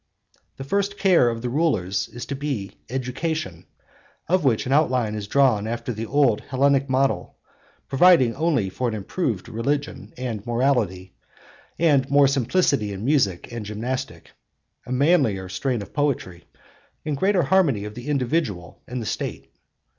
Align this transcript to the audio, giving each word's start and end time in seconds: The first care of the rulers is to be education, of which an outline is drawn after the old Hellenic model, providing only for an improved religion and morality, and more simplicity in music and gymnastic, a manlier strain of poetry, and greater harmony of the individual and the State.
The 0.57 0.63
first 0.63 0.97
care 0.97 1.29
of 1.29 1.43
the 1.43 1.49
rulers 1.49 2.07
is 2.07 2.25
to 2.25 2.35
be 2.35 2.71
education, 2.89 3.67
of 4.27 4.43
which 4.43 4.65
an 4.65 4.71
outline 4.73 5.13
is 5.13 5.27
drawn 5.27 5.67
after 5.67 5.93
the 5.93 6.07
old 6.07 6.41
Hellenic 6.41 6.89
model, 6.89 7.35
providing 7.87 8.35
only 8.35 8.67
for 8.71 8.87
an 8.87 8.95
improved 8.95 9.47
religion 9.47 10.11
and 10.17 10.43
morality, 10.43 11.13
and 11.77 12.09
more 12.09 12.27
simplicity 12.27 12.91
in 12.91 13.05
music 13.05 13.51
and 13.53 13.63
gymnastic, 13.63 14.31
a 14.87 14.91
manlier 14.91 15.47
strain 15.47 15.83
of 15.83 15.93
poetry, 15.93 16.45
and 17.05 17.15
greater 17.15 17.43
harmony 17.43 17.85
of 17.85 17.93
the 17.93 18.07
individual 18.07 18.81
and 18.87 19.03
the 19.03 19.05
State. 19.05 19.53